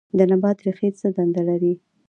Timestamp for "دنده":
1.17-1.41